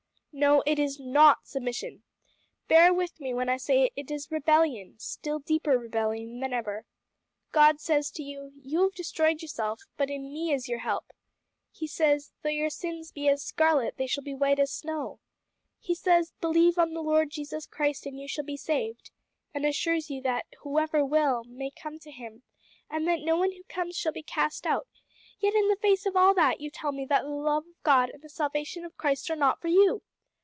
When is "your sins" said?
12.55-13.11